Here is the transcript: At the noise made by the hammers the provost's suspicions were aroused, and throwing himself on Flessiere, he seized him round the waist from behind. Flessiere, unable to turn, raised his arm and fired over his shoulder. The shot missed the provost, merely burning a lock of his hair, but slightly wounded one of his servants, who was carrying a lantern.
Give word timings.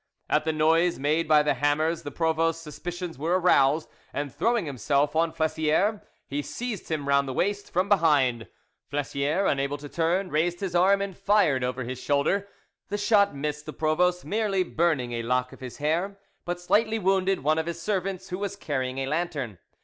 At 0.31 0.45
the 0.45 0.51
noise 0.51 0.97
made 0.97 1.27
by 1.27 1.43
the 1.43 1.53
hammers 1.53 2.01
the 2.01 2.09
provost's 2.09 2.63
suspicions 2.63 3.19
were 3.19 3.39
aroused, 3.39 3.87
and 4.13 4.33
throwing 4.33 4.65
himself 4.65 5.15
on 5.15 5.31
Flessiere, 5.31 6.01
he 6.25 6.41
seized 6.41 6.89
him 6.89 7.07
round 7.07 7.27
the 7.27 7.35
waist 7.35 7.71
from 7.71 7.87
behind. 7.87 8.47
Flessiere, 8.89 9.45
unable 9.45 9.77
to 9.77 9.87
turn, 9.87 10.31
raised 10.31 10.59
his 10.59 10.73
arm 10.73 11.01
and 11.03 11.15
fired 11.15 11.63
over 11.63 11.83
his 11.83 11.99
shoulder. 12.01 12.47
The 12.89 12.97
shot 12.97 13.35
missed 13.35 13.67
the 13.67 13.73
provost, 13.73 14.25
merely 14.25 14.63
burning 14.63 15.11
a 15.11 15.21
lock 15.21 15.53
of 15.53 15.59
his 15.59 15.77
hair, 15.77 16.17
but 16.45 16.59
slightly 16.59 16.97
wounded 16.97 17.43
one 17.43 17.59
of 17.59 17.67
his 17.67 17.79
servants, 17.79 18.29
who 18.29 18.39
was 18.39 18.55
carrying 18.55 18.97
a 18.97 19.05
lantern. 19.05 19.59